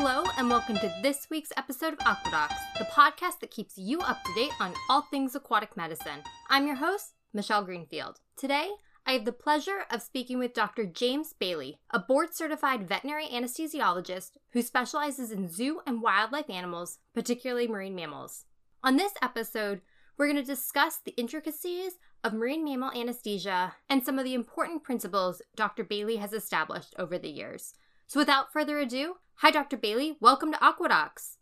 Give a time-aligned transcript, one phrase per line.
[0.00, 4.22] Hello, and welcome to this week's episode of Aquadocs, the podcast that keeps you up
[4.22, 6.22] to date on all things aquatic medicine.
[6.48, 8.20] I'm your host, Michelle Greenfield.
[8.36, 8.70] Today,
[9.04, 10.86] I have the pleasure of speaking with Dr.
[10.86, 17.66] James Bailey, a board certified veterinary anesthesiologist who specializes in zoo and wildlife animals, particularly
[17.66, 18.44] marine mammals.
[18.84, 19.80] On this episode,
[20.16, 24.84] we're going to discuss the intricacies of marine mammal anesthesia and some of the important
[24.84, 25.82] principles Dr.
[25.82, 27.74] Bailey has established over the years.
[28.10, 29.76] So, without further ado, hi, Dr.
[29.76, 30.16] Bailey.
[30.18, 31.36] Welcome to Aquadocs.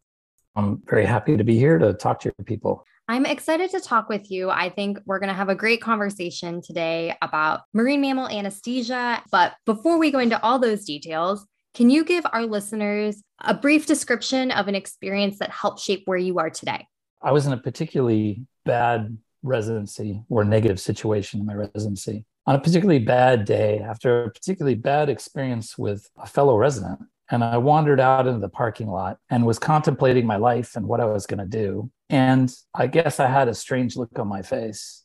[0.56, 2.84] I'm very happy to be here to talk to your people.
[3.06, 4.50] I'm excited to talk with you.
[4.50, 9.22] I think we're going to have a great conversation today about marine mammal anesthesia.
[9.30, 13.86] But before we go into all those details, can you give our listeners a brief
[13.86, 16.88] description of an experience that helped shape where you are today?
[17.22, 22.24] I was in a particularly bad residency or negative situation in my residency.
[22.46, 27.42] On a particularly bad day, after a particularly bad experience with a fellow resident, and
[27.42, 31.06] I wandered out into the parking lot and was contemplating my life and what I
[31.06, 31.90] was going to do.
[32.08, 35.02] And I guess I had a strange look on my face.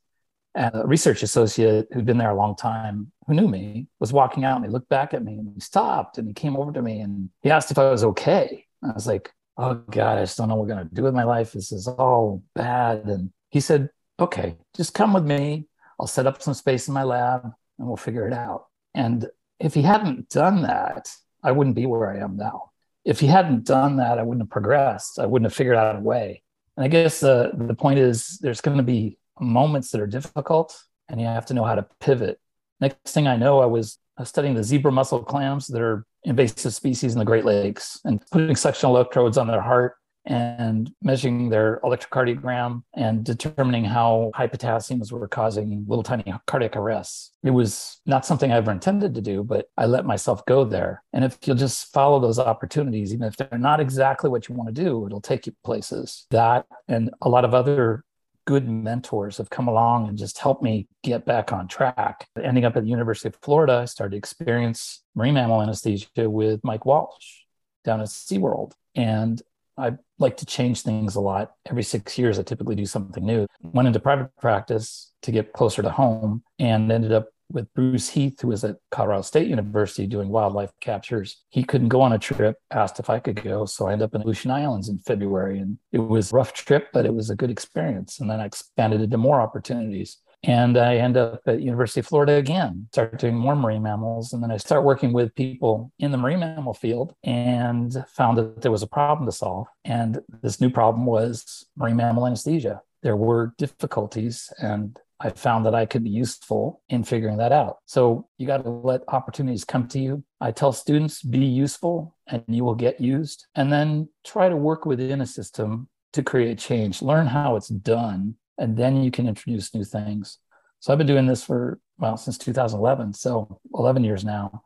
[0.54, 4.44] And a research associate who'd been there a long time, who knew me, was walking
[4.44, 6.82] out and he looked back at me and he stopped and he came over to
[6.82, 8.66] me and he asked if I was okay.
[8.84, 11.14] I was like, oh God, I just don't know what we're going to do with
[11.14, 11.54] my life.
[11.54, 13.06] This is all bad.
[13.06, 15.68] And he said, okay, just come with me.
[16.02, 17.46] I'll set up some space in my lab
[17.78, 18.66] and we'll figure it out.
[18.96, 21.14] And if he hadn't done that,
[21.44, 22.72] I wouldn't be where I am now.
[23.06, 25.20] If he hadn't done that, I wouldn't have progressed.
[25.20, 26.42] I wouldn't have figured out a way.
[26.76, 30.76] And I guess the, the point is there's going to be moments that are difficult
[31.08, 32.40] and you have to know how to pivot.
[32.80, 37.14] Next thing I know, I was studying the zebra mussel clams that are invasive species
[37.14, 42.84] in the Great Lakes and putting suction electrodes on their heart and measuring their electrocardiogram
[42.94, 47.32] and determining how high potassiums were causing little tiny cardiac arrests.
[47.44, 51.04] It was not something I ever intended to do, but I let myself go there.
[51.14, 54.74] And if you'll just follow those opportunities, even if they're not exactly what you want
[54.74, 56.28] to do, it'll take you places.
[56.30, 58.04] That and a lot of other
[58.46, 62.28] good mentors have come along and just helped me get back on track.
[62.42, 66.60] Ending up at the University of Florida, I started to experience marine mammal anesthesia with
[66.64, 67.42] Mike Walsh
[67.84, 68.74] down at SeaWorld.
[68.96, 69.42] And
[69.78, 71.54] I like to change things a lot.
[71.70, 73.48] Every six years, I typically do something new.
[73.62, 78.40] Went into private practice to get closer to home and ended up with Bruce Heath,
[78.42, 81.42] who was at Colorado State University doing wildlife captures.
[81.50, 83.66] He couldn't go on a trip, asked if I could go.
[83.66, 85.60] So I ended up in Aleutian Islands in February.
[85.60, 88.20] And it was a rough trip, but it was a good experience.
[88.20, 90.18] And then I expanded into more opportunities.
[90.44, 94.34] And I end up at University of Florida again, start doing more marine mammals.
[94.34, 98.62] And then I start working with people in the marine mammal field and found that
[98.62, 99.68] there was a problem to solve.
[99.86, 102.82] And this new problem was marine mammal anesthesia.
[103.04, 107.78] There were difficulties and I found that I could be useful in figuring that out.
[107.86, 110.24] So you got to let opportunities come to you.
[110.40, 113.46] I tell students be useful and you will get used.
[113.54, 117.04] And then try to work within a system to create change.
[117.04, 120.38] Learn how it's done and then you can introduce new things.
[120.80, 124.64] So I've been doing this for well since 2011, so 11 years now,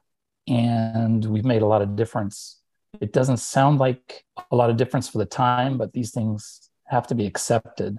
[0.47, 2.59] and we've made a lot of difference.
[3.00, 7.07] It doesn't sound like a lot of difference for the time, but these things have
[7.07, 7.97] to be accepted,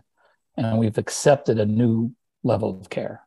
[0.57, 2.13] and we've accepted a new
[2.43, 3.23] level of care.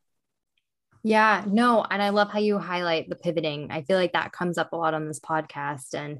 [1.01, 3.71] Yeah, no, and I love how you highlight the pivoting.
[3.71, 6.19] I feel like that comes up a lot on this podcast, and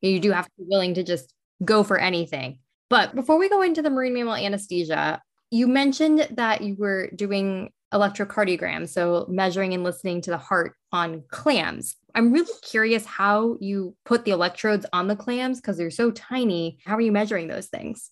[0.00, 2.60] you do have to be willing to just go for anything.
[2.88, 7.72] But before we go into the marine mammal anesthesia, you mentioned that you were doing
[7.92, 11.96] electrocardiogram, so measuring and listening to the heart on clams.
[12.14, 16.78] I'm really curious how you put the electrodes on the clams because they're so tiny.
[16.84, 18.10] How are you measuring those things?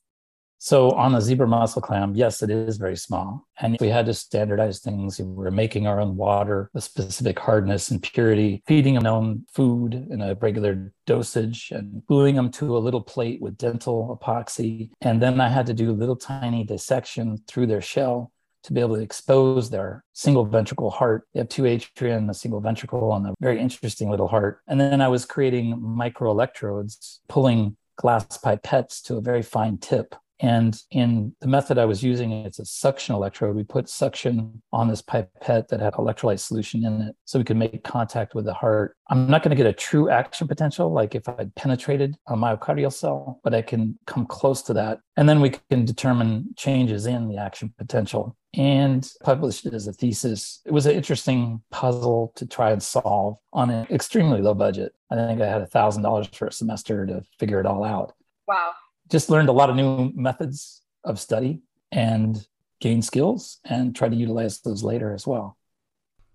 [0.59, 3.47] So on the zebra mussel clam, yes, it is very small.
[3.61, 5.19] And we had to standardize things.
[5.19, 9.95] We were making our own water, a specific hardness and purity, feeding them known food
[10.11, 14.91] in a regular dosage and gluing them to a little plate with dental epoxy.
[15.01, 18.33] And then I had to do a little tiny dissection through their shell
[18.65, 21.28] to be able to expose their single ventricle heart.
[21.33, 24.61] They have two atria and a single ventricle and a very interesting little heart.
[24.66, 30.81] And then I was creating microelectrodes, pulling glass pipettes to a very fine tip and
[30.91, 33.57] in the method I was using, it's a suction electrode.
[33.57, 37.57] We put suction on this pipette that had electrolyte solution in it so we could
[37.57, 38.97] make contact with the heart.
[39.09, 42.93] I'm not going to get a true action potential like if I'd penetrated a myocardial
[42.93, 45.01] cell, but I can come close to that.
[45.17, 49.93] And then we can determine changes in the action potential and published it as a
[49.93, 50.61] thesis.
[50.65, 54.95] It was an interesting puzzle to try and solve on an extremely low budget.
[55.11, 58.13] I think I had $1,000 for a semester to figure it all out.
[58.47, 58.73] Wow
[59.10, 61.60] just learned a lot of new methods of study
[61.93, 62.47] and
[62.81, 65.57] gain skills and try to utilize those later as well.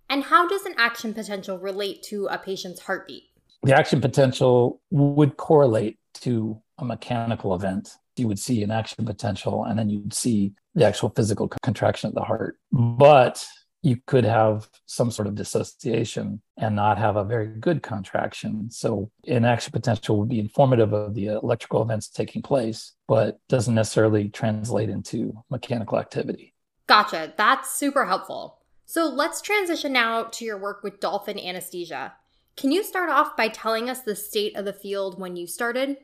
[0.09, 3.23] And how does an action potential relate to a patient's heartbeat?
[3.63, 7.91] The action potential would correlate to a mechanical event.
[8.17, 12.15] You would see an action potential and then you'd see the actual physical contraction of
[12.15, 12.57] the heart.
[12.71, 13.45] But
[13.83, 18.71] you could have some sort of dissociation and not have a very good contraction.
[18.71, 23.75] So, an action potential would be informative of the electrical events taking place, but doesn't
[23.75, 26.53] necessarily translate into mechanical activity.
[26.87, 27.33] Gotcha.
[27.37, 28.59] That's super helpful.
[28.85, 32.13] So, let's transition now to your work with dolphin anesthesia.
[32.55, 35.97] Can you start off by telling us the state of the field when you started?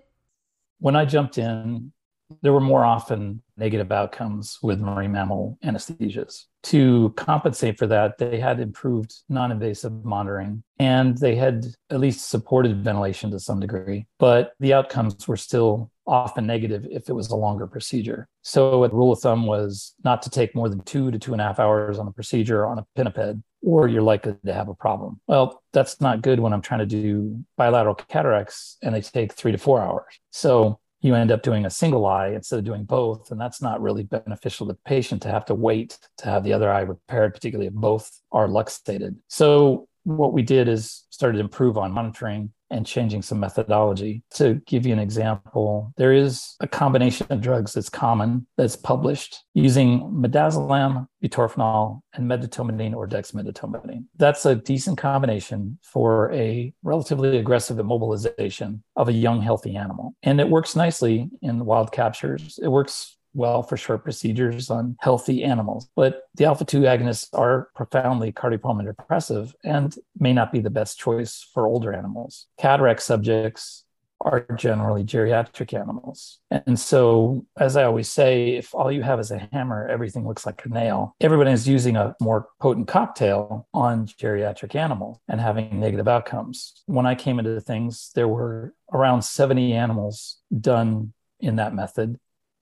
[0.80, 1.94] When I jumped in,
[2.42, 6.46] there were more often negative outcomes with marine mammal anesthesias.
[6.64, 12.30] To compensate for that, they had improved non invasive monitoring and they had at least
[12.30, 17.30] supported ventilation to some degree, but the outcomes were still often negative if it was
[17.30, 18.28] a longer procedure.
[18.42, 21.42] So, a rule of thumb was not to take more than two to two and
[21.42, 24.74] a half hours on a procedure on a pinniped, or you're likely to have a
[24.74, 25.20] problem.
[25.28, 29.52] Well, that's not good when I'm trying to do bilateral cataracts and they take three
[29.52, 30.20] to four hours.
[30.32, 33.32] So, you end up doing a single eye instead of doing both.
[33.32, 36.54] And that's not really beneficial to the patient to have to wait to have the
[36.54, 39.16] other eye repaired, particularly if both are luxated.
[39.28, 44.24] So what we did is started to improve on monitoring and changing some methodology.
[44.36, 49.44] To give you an example, there is a combination of drugs that's common that's published
[49.54, 54.06] using midazolam, butorphanol, and medetomidine or dexmedetomidine.
[54.18, 60.16] That's a decent combination for a relatively aggressive immobilization of a young, healthy animal.
[60.24, 62.60] And it works nicely in wild captures.
[62.62, 65.90] It works well for short procedures on healthy animals.
[65.96, 71.00] But the alpha 2 agonists are profoundly cardiopulmonary depressive and may not be the best
[71.00, 72.46] choice for older animals.
[72.60, 73.86] Cataract subjects
[74.22, 76.40] are generally geriatric animals.
[76.52, 80.46] And so, as I always say, if all you have is a hammer, everything looks
[80.46, 81.16] like a nail.
[81.22, 86.74] Everybody is using a more potent cocktail on geriatric animals and having negative outcomes.
[86.86, 92.20] When I came into things, there were around 70 animals done in that method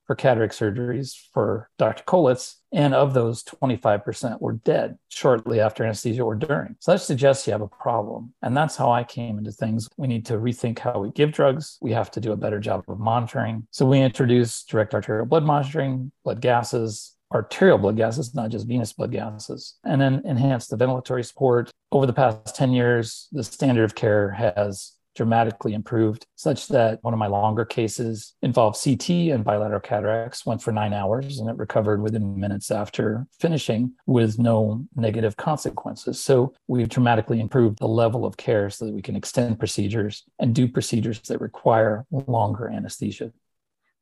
[0.07, 2.03] for cataract surgeries for Dr.
[2.03, 2.55] Colitz.
[2.73, 6.75] And of those, 25% were dead shortly after anesthesia or during.
[6.79, 8.33] So that suggests you have a problem.
[8.41, 9.87] And that's how I came into things.
[9.97, 11.77] We need to rethink how we give drugs.
[11.81, 13.67] We have to do a better job of monitoring.
[13.71, 18.93] So we introduced direct arterial blood monitoring, blood gases, arterial blood gases, not just venous
[18.93, 21.69] blood gases, and then enhance the ventilatory support.
[21.91, 27.13] Over the past 10 years, the standard of care has dramatically improved, such that one
[27.13, 31.57] of my longer cases involved CT and bilateral cataracts, went for nine hours, and it
[31.57, 36.23] recovered within minutes after finishing with no negative consequences.
[36.23, 40.53] So we've dramatically improved the level of care so that we can extend procedures and
[40.53, 43.31] do procedures that require longer anesthesia.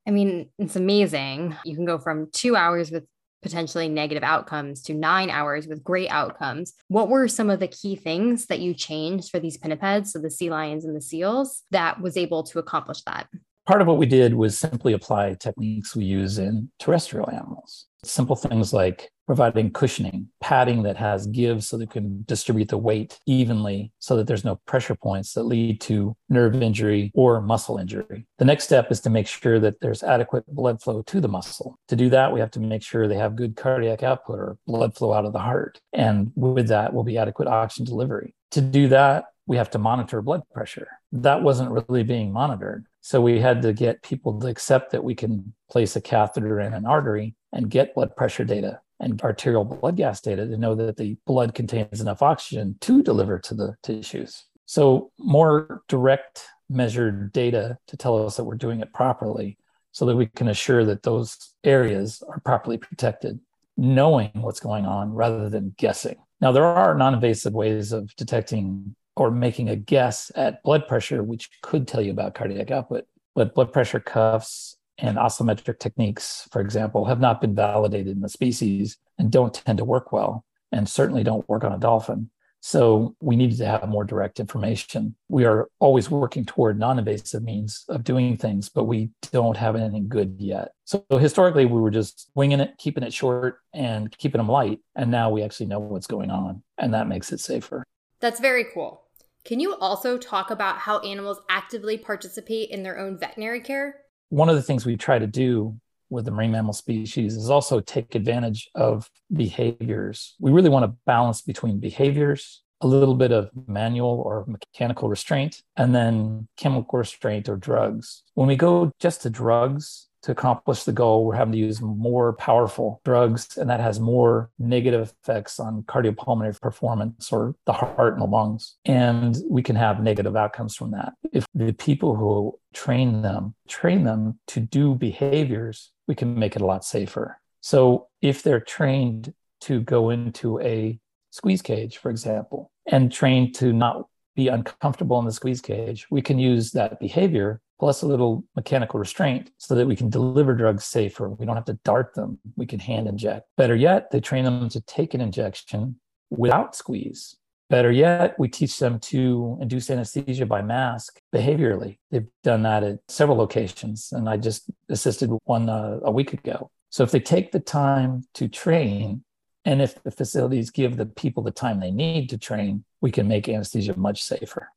[0.06, 1.56] I mean, it's amazing.
[1.64, 3.06] You can go from two hours with
[3.46, 6.74] potentially negative outcomes to nine hours with great outcomes.
[6.88, 10.32] What were some of the key things that you changed for these pinnipeds, so the
[10.32, 13.28] sea lions and the seals, that was able to accomplish that?
[13.66, 17.88] Part of what we did was simply apply techniques we use in terrestrial animals.
[18.04, 23.18] Simple things like providing cushioning, padding that has give so they can distribute the weight
[23.26, 28.28] evenly so that there's no pressure points that lead to nerve injury or muscle injury.
[28.38, 31.80] The next step is to make sure that there's adequate blood flow to the muscle.
[31.88, 34.96] To do that, we have to make sure they have good cardiac output or blood
[34.96, 35.82] flow out of the heart.
[35.92, 38.36] And with that will be adequate oxygen delivery.
[38.52, 40.88] To do that, we have to monitor blood pressure.
[41.12, 42.86] That wasn't really being monitored.
[43.06, 46.74] So we had to get people to accept that we can place a catheter in
[46.74, 50.98] an artery and get blood pressure data and arterial blood gas data to know that
[50.98, 54.46] the blood contains enough oxygen to deliver to the tissues.
[54.66, 59.60] So, more direct measured data to tell us that we're doing it properly
[59.92, 63.40] so that we can assure that those areas are properly protected,
[63.78, 66.16] knowing what's going on rather than guessing.
[66.42, 71.24] Now, there are non invasive ways of detecting or making a guess at blood pressure,
[71.24, 73.06] which could tell you about cardiac output.
[73.34, 78.30] But blood pressure cuffs and oscillometric techniques, for example, have not been validated in the
[78.30, 82.30] species and don't tend to work well, and certainly don't work on a dolphin.
[82.62, 85.16] So we needed to have more direct information.
[85.30, 90.08] We are always working toward non-invasive means of doing things, but we don't have anything
[90.08, 90.72] good yet.
[90.86, 94.80] So historically, we were just winging it, keeping it short, and keeping them light.
[94.96, 97.84] And now we actually know what's going on, and that makes it safer.
[98.20, 99.04] That's very cool.
[99.46, 104.06] Can you also talk about how animals actively participate in their own veterinary care?
[104.30, 105.78] one of the things we try to do
[106.10, 110.36] with the marine mammal species is also take advantage of behaviors.
[110.40, 115.64] We really want to balance between behaviors, a little bit of manual or mechanical restraint,
[115.78, 118.24] and then chemical restraint or drugs.
[118.34, 122.34] When we go just to drugs to accomplish the goal, we're having to use more
[122.34, 128.22] powerful drugs, and that has more negative effects on cardiopulmonary performance or the heart and
[128.24, 128.76] the lungs.
[128.86, 131.14] And we can have negative outcomes from that.
[131.32, 136.62] If the people who train them train them to do behaviors, we can make it
[136.64, 137.40] a lot safer.
[137.62, 143.72] So if they're trained to go into a squeeze cage, for example, and trained to
[143.72, 148.44] not be uncomfortable in the squeeze cage, we can use that behavior plus a little
[148.56, 151.30] mechanical restraint so that we can deliver drugs safer.
[151.30, 152.40] We don't have to dart them.
[152.56, 153.48] We can hand inject.
[153.58, 157.36] Better yet, they train them to take an injection without squeeze.
[157.70, 161.98] Better yet, we teach them to induce anesthesia by mask behaviorally.
[162.12, 166.70] They've done that at several locations, and I just assisted one uh, a week ago.
[166.92, 169.24] So if they take the time to train,
[169.66, 173.28] and if the facilities give the people the time they need to train, we can
[173.28, 174.70] make anesthesia much safer.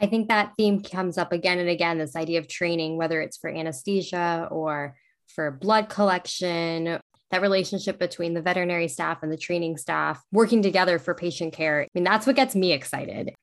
[0.00, 3.36] I think that theme comes up again and again this idea of training, whether it's
[3.36, 4.96] for anesthesia or
[5.28, 6.98] for blood collection,
[7.30, 11.82] that relationship between the veterinary staff and the training staff working together for patient care.
[11.82, 13.34] I mean, that's what gets me excited.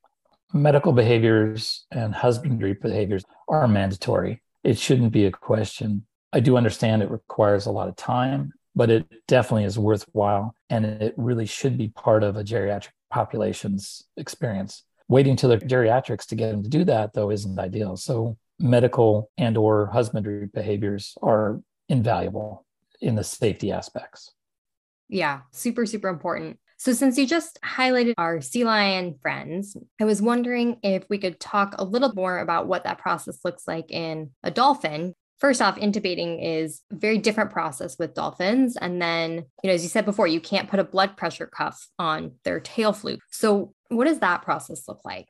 [0.53, 4.41] Medical behaviors and husbandry behaviors are mandatory.
[4.63, 6.05] It shouldn't be a question.
[6.33, 10.55] I do understand it requires a lot of time, but it definitely is worthwhile.
[10.69, 16.25] And it really should be part of a geriatric population's experience waiting till the geriatrics
[16.25, 21.15] to get them to do that though isn't ideal so medical and or husbandry behaviors
[21.21, 22.65] are invaluable
[23.01, 24.31] in the safety aspects
[25.09, 30.21] yeah super super important so since you just highlighted our sea lion friends i was
[30.21, 34.31] wondering if we could talk a little more about what that process looks like in
[34.43, 38.77] a dolphin first off, intubating is a very different process with dolphins.
[38.77, 41.89] And then, you know, as you said before, you can't put a blood pressure cuff
[41.97, 43.21] on their tail fluke.
[43.31, 45.29] So, what does that process look like?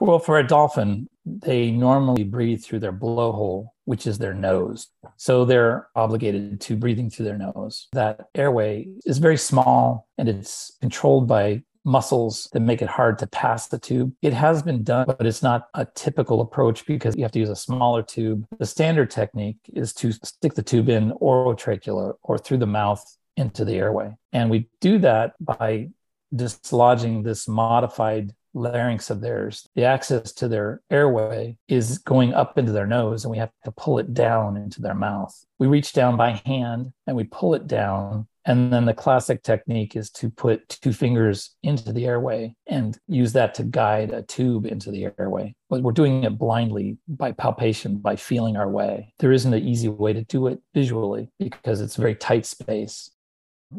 [0.00, 4.88] Well, for a dolphin, they normally breathe through their blowhole, which is their nose.
[5.16, 7.88] So they're obligated to breathing through their nose.
[7.92, 13.26] That airway is very small and it's controlled by muscles that make it hard to
[13.26, 14.12] pass the tube.
[14.22, 17.48] It has been done, but it's not a typical approach because you have to use
[17.48, 18.46] a smaller tube.
[18.58, 23.04] The standard technique is to stick the tube in orotracheal or through the mouth
[23.36, 24.14] into the airway.
[24.32, 25.88] And we do that by
[26.34, 29.66] dislodging this modified larynx of theirs.
[29.74, 33.72] The access to their airway is going up into their nose, and we have to
[33.72, 35.34] pull it down into their mouth.
[35.58, 39.94] We reach down by hand and we pull it down and then the classic technique
[39.94, 44.66] is to put two fingers into the airway and use that to guide a tube
[44.66, 45.54] into the airway.
[45.70, 49.14] But we're doing it blindly by palpation, by feeling our way.
[49.20, 53.10] There isn't an easy way to do it visually because it's a very tight space.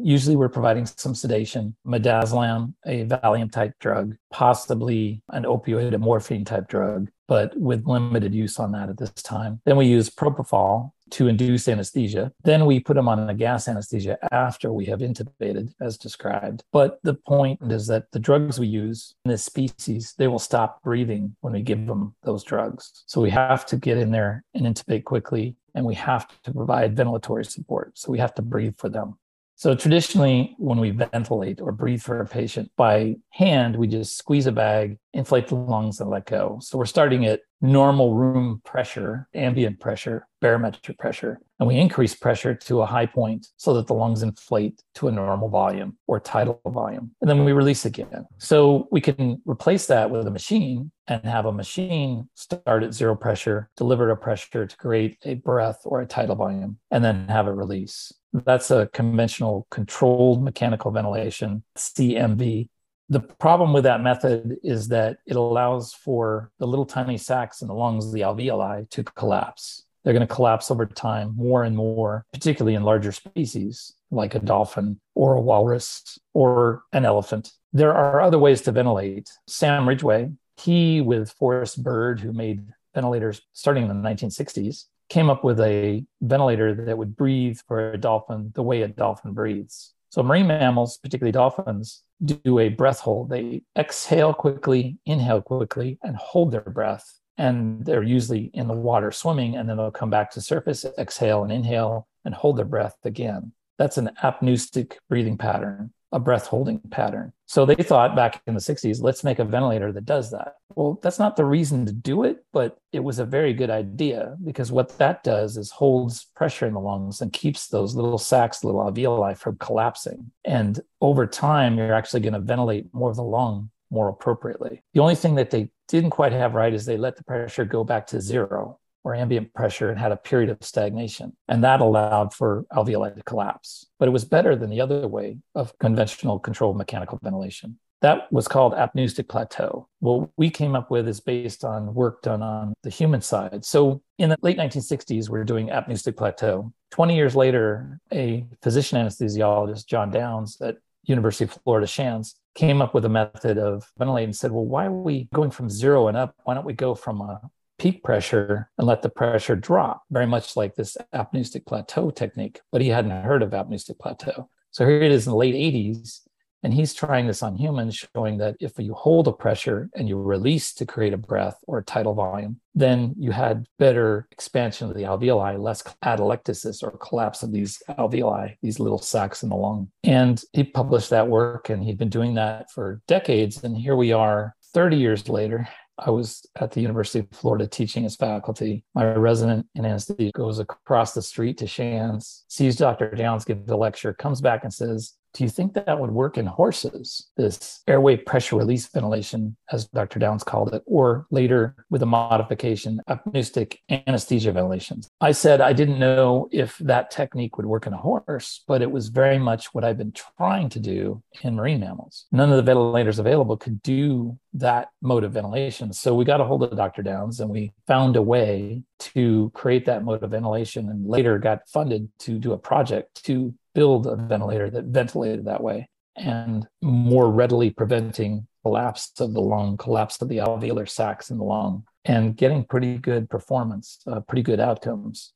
[0.00, 6.44] Usually, we're providing some sedation, midazolam, a Valium type drug, possibly an opioid, a morphine
[6.44, 9.60] type drug, but with limited use on that at this time.
[9.64, 12.32] Then we use propofol to induce anesthesia.
[12.42, 16.64] Then we put them on a gas anesthesia after we have intubated, as described.
[16.72, 20.82] But the point is that the drugs we use in this species, they will stop
[20.82, 23.04] breathing when we give them those drugs.
[23.06, 26.96] So we have to get in there and intubate quickly, and we have to provide
[26.96, 27.96] ventilatory support.
[27.96, 29.16] So we have to breathe for them.
[29.56, 34.46] So traditionally, when we ventilate or breathe for a patient by hand, we just squeeze
[34.46, 36.58] a bag, inflate the lungs, and let go.
[36.60, 42.54] So we're starting at normal room pressure, ambient pressure, barometric pressure, and we increase pressure
[42.54, 46.60] to a high point so that the lungs inflate to a normal volume or tidal
[46.66, 47.12] volume.
[47.22, 48.26] And then we release again.
[48.36, 53.16] So we can replace that with a machine and have a machine start at zero
[53.16, 57.48] pressure, deliver a pressure to create a breath or a tidal volume, and then have
[57.48, 58.12] it release.
[58.34, 62.68] That's a conventional controlled mechanical ventilation, CMV.
[63.08, 67.68] The problem with that method is that it allows for the little tiny sacs in
[67.68, 69.82] the lungs, the alveoli, to collapse.
[70.02, 74.38] They're going to collapse over time more and more, particularly in larger species like a
[74.38, 77.52] dolphin or a walrus or an elephant.
[77.72, 79.30] There are other ways to ventilate.
[79.46, 85.42] Sam Ridgway, he with Forrest Bird, who made ventilators starting in the 1960s, came up
[85.42, 89.93] with a ventilator that would breathe for a dolphin the way a dolphin breathes.
[90.14, 93.30] So marine mammals, particularly dolphins, do a breath hold.
[93.30, 97.18] They exhale quickly, inhale quickly, and hold their breath.
[97.36, 101.42] And they're usually in the water swimming, and then they'll come back to surface, exhale
[101.42, 103.50] and inhale, and hold their breath again.
[103.76, 107.32] That's an apneustic breathing pattern a breath holding pattern.
[107.46, 110.54] So they thought back in the 60s, let's make a ventilator that does that.
[110.76, 114.36] Well, that's not the reason to do it, but it was a very good idea
[114.44, 118.62] because what that does is holds pressure in the lungs and keeps those little sacs,
[118.62, 120.30] little alveoli from collapsing.
[120.44, 124.82] And over time, you're actually going to ventilate more of the lung more appropriately.
[124.94, 127.82] The only thing that they didn't quite have right is they let the pressure go
[127.82, 128.78] back to zero.
[129.04, 131.36] Or ambient pressure and had a period of stagnation.
[131.46, 133.86] And that allowed for alveoli to collapse.
[133.98, 137.78] But it was better than the other way of conventional controlled mechanical ventilation.
[138.00, 139.88] That was called apneustic plateau.
[140.00, 143.64] What we came up with is based on work done on the human side.
[143.64, 146.72] So in the late 1960s, we are doing apneustic plateau.
[146.90, 152.94] 20 years later, a physician anesthesiologist, John Downs at University of Florida Shands, came up
[152.94, 156.16] with a method of ventilating and said, well, why are we going from zero and
[156.16, 156.34] up?
[156.44, 157.40] Why don't we go from a
[157.84, 162.62] peak pressure and let the pressure drop, very much like this apneustic plateau technique.
[162.72, 164.48] But he hadn't heard of apneustic plateau.
[164.70, 166.20] So here it is in the late 80s.
[166.62, 170.16] And he's trying this on humans, showing that if you hold a pressure and you
[170.16, 174.96] release to create a breath or a tidal volume, then you had better expansion of
[174.96, 179.90] the alveoli, less atelectasis or collapse of these alveoli, these little sacs in the lung.
[180.04, 183.62] And he published that work and he'd been doing that for decades.
[183.62, 185.68] And here we are 30 years later.
[185.98, 188.84] I was at the University of Florida teaching as faculty.
[188.94, 193.10] My resident in anesthesia goes across the street to Shands, sees Dr.
[193.10, 196.46] Downs give the lecture, comes back and says, do you think that would work in
[196.46, 200.20] horses, this airway pressure release ventilation, as Dr.
[200.20, 205.10] Downs called it, or later with a modification, apneustic anesthesia ventilations?
[205.20, 208.90] I said I didn't know if that technique would work in a horse, but it
[208.90, 212.26] was very much what I've been trying to do in marine mammals.
[212.30, 215.92] None of the ventilators available could do that mode of ventilation.
[215.92, 217.02] So we got a hold of Dr.
[217.02, 221.68] Downs and we found a way to create that mode of ventilation and later got
[221.68, 227.30] funded to do a project to build a ventilator that ventilated that way and more
[227.30, 232.36] readily preventing collapse of the lung, collapse of the alveolar sacs in the lung, and
[232.36, 235.32] getting pretty good performance, uh, pretty good outcomes.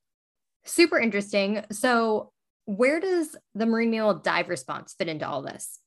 [0.64, 1.64] Super interesting.
[1.73, 2.33] So,
[2.64, 5.78] where does the marine mammal dive response fit into all this?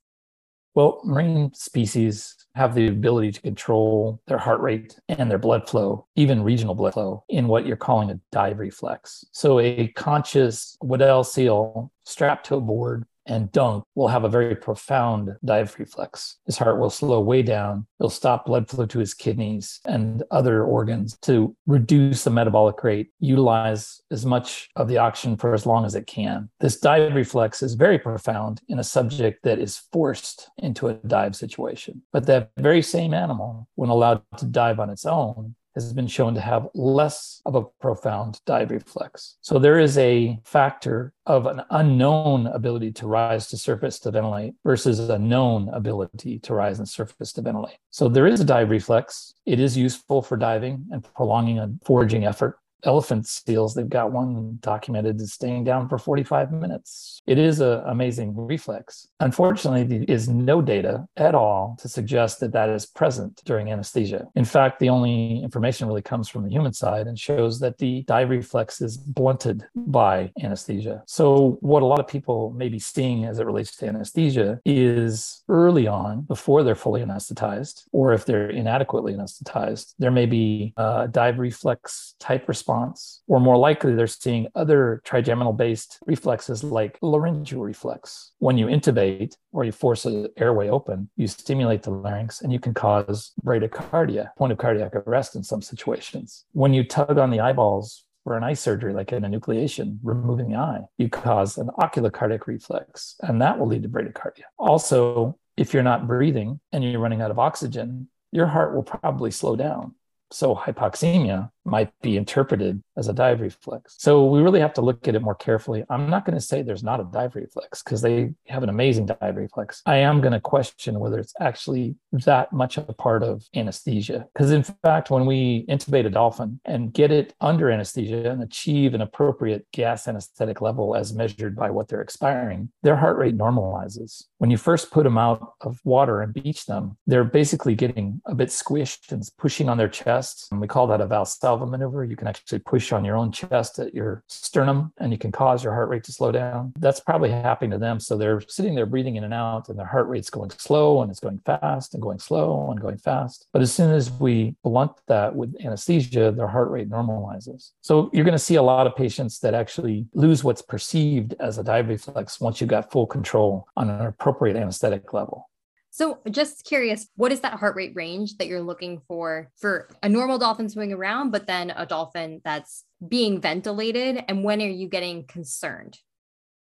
[0.74, 6.08] Well, marine species have the ability to control their heart rate and their blood flow,
[6.16, 9.26] even regional blood flow, in what you're calling a dive reflex.
[9.32, 14.56] So, a conscious Weddell seal strapped to a board and dunk will have a very
[14.56, 16.38] profound dive reflex.
[16.46, 17.88] His heart will slow way down.
[18.00, 23.12] It'll stop blood flow to his kidneys and other organs to reduce the metabolic rate,
[23.20, 26.50] utilize as much of the oxygen for as long as it can.
[26.60, 31.36] This dive reflex is very profound in a subject that is forced into a dive
[31.36, 32.02] situation.
[32.12, 36.34] But that very same animal, when allowed to dive on its own, has been shown
[36.36, 39.38] to have less of a profound dive reflex.
[39.42, 44.54] So there is a factor of an unknown ability to rise to surface to ventilate
[44.64, 47.78] versus a known ability to rise and surface to ventilate.
[47.90, 49.34] So there is a dive reflex.
[49.46, 54.58] It is useful for diving and prolonging a foraging effort elephant seals, they've got one
[54.62, 57.22] documented as staying down for 45 minutes.
[57.28, 59.08] It is an amazing reflex.
[59.20, 64.28] Unfortunately, there is no data at all to suggest that that is present during anesthesia.
[64.36, 68.04] In fact, the only information really comes from the human side and shows that the
[68.08, 71.04] dive reflex is blunted by anesthesia.
[71.06, 75.44] So, what a lot of people may be seeing as it relates to anesthesia is
[75.50, 81.08] early on, before they're fully anesthetized, or if they're inadequately anesthetized, there may be a
[81.10, 86.98] dive reflex type response response, or more likely, they're seeing other trigeminal based reflexes like
[87.02, 88.32] laryngeal reflex.
[88.40, 92.60] When you intubate or you force an airway open, you stimulate the larynx and you
[92.60, 96.46] can cause bradycardia, point of cardiac arrest in some situations.
[96.54, 100.58] When you tug on the eyeballs for an eye surgery, like an enucleation, removing the
[100.58, 104.46] eye, you cause an ocular cardiac reflex, and that will lead to bradycardia.
[104.58, 109.32] Also, if you're not breathing and you're running out of oxygen, your heart will probably
[109.32, 109.96] slow down.
[110.32, 113.96] So hypoxemia might be interpreted as a dive reflex.
[113.98, 115.84] So we really have to look at it more carefully.
[115.90, 119.06] I'm not going to say there's not a dive reflex because they have an amazing
[119.06, 119.82] dive reflex.
[119.86, 124.28] I am going to question whether it's actually that much a part of anesthesia.
[124.34, 128.94] Because in fact, when we intubate a dolphin and get it under anesthesia and achieve
[128.94, 134.24] an appropriate gas anesthetic level as measured by what they're expiring, their heart rate normalizes.
[134.40, 138.36] When you first put them out of water and beach them, they're basically getting a
[138.36, 140.48] bit squished and pushing on their chest.
[140.52, 142.04] And we call that a valsalva valve maneuver.
[142.04, 145.64] You can actually push on your own chest at your sternum and you can cause
[145.64, 146.74] your heart rate to slow down.
[146.80, 148.00] That's probably happening to them.
[148.00, 151.12] So they're sitting there breathing in and out and their heart rate's going slow and
[151.12, 153.48] it's going fast and going slow and going fast.
[153.54, 157.72] But as soon as we blunt that with anesthesia, their heart rate normalizes.
[157.82, 161.58] So you're going to see a lot of patients that actually lose what's perceived as
[161.58, 165.50] a dive reflex once you've got full control on an appropriate anesthetic level.
[165.94, 170.08] So, just curious, what is that heart rate range that you're looking for for a
[170.08, 174.24] normal dolphin swimming around, but then a dolphin that's being ventilated?
[174.30, 176.00] And when are you getting concerned?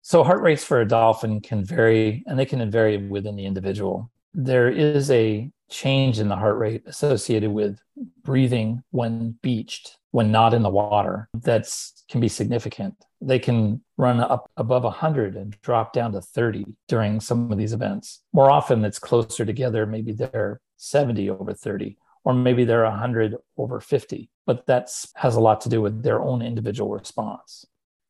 [0.02, 4.10] So, heart rates for a dolphin can vary and they can vary within the individual.
[4.34, 7.80] There is a change in the heart rate associated with
[8.22, 12.94] breathing when beached, when not in the water, that's can be significant.
[13.20, 17.72] They can run up above 100 and drop down to 30 during some of these
[17.72, 18.22] events.
[18.32, 19.86] More often, it's closer together.
[19.86, 24.28] Maybe they're 70 over 30, or maybe they're 100 over 50.
[24.44, 27.64] But that has a lot to do with their own individual response.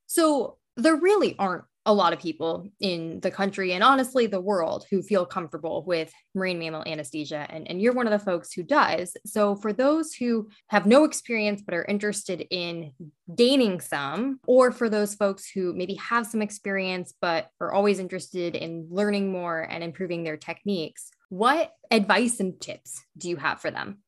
[0.07, 4.85] So there really aren't a lot of people in the country and honestly the world
[4.91, 7.47] who feel comfortable with marine mammal anesthesia.
[7.49, 9.17] And, and you're one of the folks who does.
[9.25, 12.93] So for those who have no experience but are interested in
[13.35, 18.55] gaining some or for those folks who maybe have some experience but are always interested
[18.55, 23.71] in learning more and improving their techniques what advice and tips do you have for
[23.71, 23.99] them?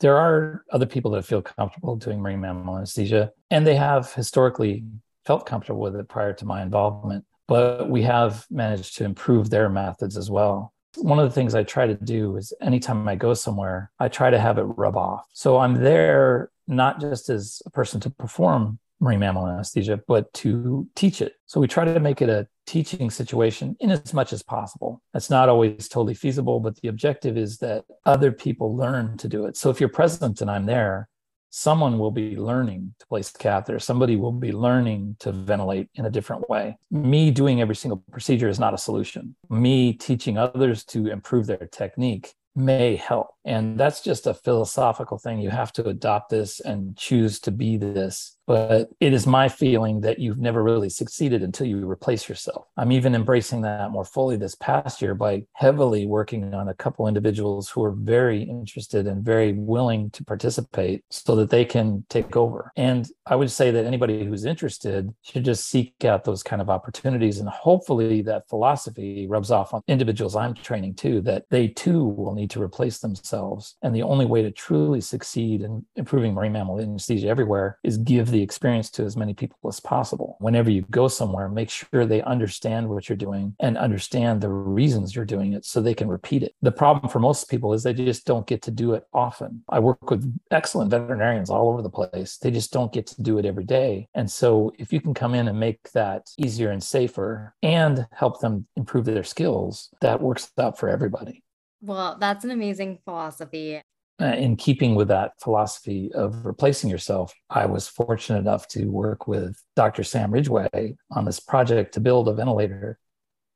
[0.00, 4.82] There are other people that feel comfortable doing marine mammal anesthesia and they have historically
[5.24, 9.68] felt comfortable with it prior to my involvement, but we have managed to improve their
[9.68, 10.72] methods as well.
[10.96, 14.30] One of the things I try to do is anytime I go somewhere, I try
[14.30, 15.24] to have it rub off.
[15.32, 20.86] So I'm there not just as a person to perform marine mammal anesthesia, but to
[20.94, 21.34] teach it.
[21.46, 25.02] So we try to make it a teaching situation in as much as possible.
[25.12, 29.46] That's not always totally feasible, but the objective is that other people learn to do
[29.46, 29.56] it.
[29.56, 31.08] So if you're present and I'm there,
[31.52, 33.78] someone will be learning to place catheter.
[33.78, 36.78] Somebody will be learning to ventilate in a different way.
[36.90, 39.36] Me doing every single procedure is not a solution.
[39.50, 43.28] Me teaching others to improve their technique may help.
[43.44, 45.40] And that's just a philosophical thing.
[45.40, 48.36] You have to adopt this and choose to be this.
[48.46, 52.66] But it is my feeling that you've never really succeeded until you replace yourself.
[52.76, 57.06] I'm even embracing that more fully this past year by heavily working on a couple
[57.06, 62.36] individuals who are very interested and very willing to participate so that they can take
[62.36, 62.72] over.
[62.76, 66.68] And I would say that anybody who's interested should just seek out those kind of
[66.68, 67.38] opportunities.
[67.38, 72.34] And hopefully that philosophy rubs off on individuals I'm training too, that they too will
[72.34, 73.76] need to replace themselves.
[73.82, 78.31] And the only way to truly succeed in improving marine mammal anesthesia everywhere is give
[78.32, 80.36] the experience to as many people as possible.
[80.40, 85.14] Whenever you go somewhere, make sure they understand what you're doing and understand the reasons
[85.14, 86.54] you're doing it so they can repeat it.
[86.62, 89.62] The problem for most people is they just don't get to do it often.
[89.68, 92.38] I work with excellent veterinarians all over the place.
[92.38, 94.08] They just don't get to do it every day.
[94.14, 98.40] And so if you can come in and make that easier and safer and help
[98.40, 101.42] them improve their skills, that works out for everybody.
[101.80, 103.82] Well, that's an amazing philosophy.
[104.20, 109.26] Uh, in keeping with that philosophy of replacing yourself, I was fortunate enough to work
[109.26, 110.04] with Dr.
[110.04, 112.98] Sam Ridgway on this project to build a ventilator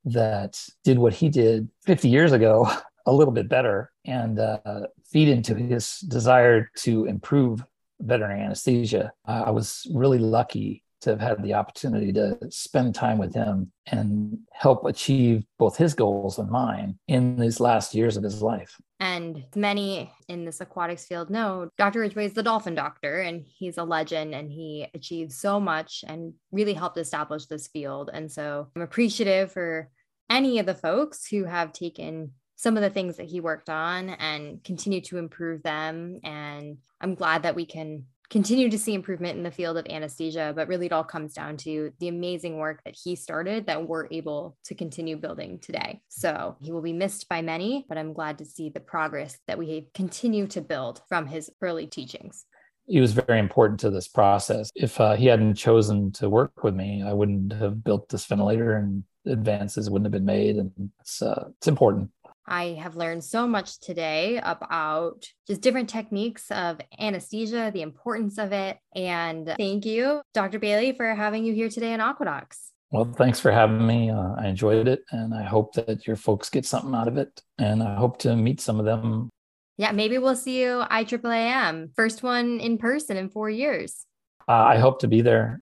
[0.06, 2.68] that did what he did 50 years ago
[3.06, 7.64] a little bit better and uh, feed into his desire to improve
[8.00, 9.12] veterinary anesthesia.
[9.26, 13.70] Uh, I was really lucky to have had the opportunity to spend time with him
[13.86, 18.76] and help achieve both his goals and mine in these last years of his life.
[18.98, 22.00] And many in this aquatics field know Dr.
[22.00, 26.34] Ridgway is the dolphin doctor, and he's a legend and he achieved so much and
[26.50, 28.10] really helped establish this field.
[28.12, 29.88] And so I'm appreciative for
[30.28, 34.08] any of the folks who have taken some of the things that he worked on
[34.08, 36.18] and continue to improve them.
[36.24, 40.52] And I'm glad that we can continue to see improvement in the field of anesthesia,
[40.54, 44.08] but really it all comes down to the amazing work that he started that we're
[44.10, 46.00] able to continue building today.
[46.08, 49.58] So he will be missed by many, but I'm glad to see the progress that
[49.58, 52.44] we continue to build from his early teachings.
[52.88, 54.70] He was very important to this process.
[54.76, 58.76] If uh, he hadn't chosen to work with me, I wouldn't have built this ventilator
[58.76, 60.56] and advances wouldn't have been made.
[60.56, 62.10] And it's, uh, it's important.
[62.48, 68.52] I have learned so much today about just different techniques of anesthesia, the importance of
[68.52, 68.78] it.
[68.94, 70.58] And thank you, Dr.
[70.58, 72.70] Bailey, for having you here today on Aquadocs.
[72.92, 74.10] Well, thanks for having me.
[74.10, 77.42] Uh, I enjoyed it, and I hope that your folks get something out of it.
[77.58, 79.28] And I hope to meet some of them.
[79.76, 84.06] Yeah, maybe we'll see you IAAM, first one in person in four years.
[84.48, 85.60] Uh, I hope to be there.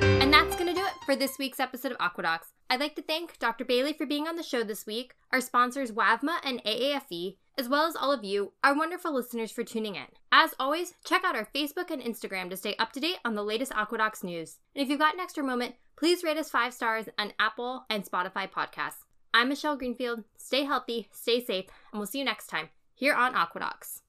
[0.00, 3.02] And that's going to do it for this week's episode of Aquadocs, I'd like to
[3.02, 3.64] thank Dr.
[3.64, 7.86] Bailey for being on the show this week, our sponsors WAVMA and AAFE, as well
[7.86, 10.06] as all of you, our wonderful listeners, for tuning in.
[10.32, 13.44] As always, check out our Facebook and Instagram to stay up to date on the
[13.44, 14.58] latest Aquadocs news.
[14.74, 18.04] And if you've got an extra moment, please rate us five stars on Apple and
[18.04, 19.04] Spotify podcasts.
[19.32, 20.24] I'm Michelle Greenfield.
[20.36, 24.00] Stay healthy, stay safe, and we'll see you next time here on Aquadocs.